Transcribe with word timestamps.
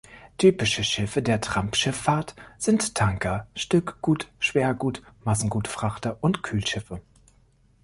Typische 0.39 0.83
Schiffe 0.83 1.21
der 1.21 1.41
Trampschifffahrt 1.41 2.35
sind 2.57 2.95
Tanker, 2.95 3.45
Stückgut-, 3.55 4.29
Schwergut-, 4.39 5.03
Massengutfrachter 5.25 6.17
und 6.21 6.41
Kühlschiffe. 6.41 7.03